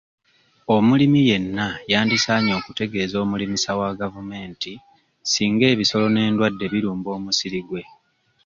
[0.75, 4.73] Omulimi yenna yandisaanye okutegeeza omulimisa wa gavumenti
[5.31, 7.83] singa ebisolo n'endwadde birumba omusiri gwe.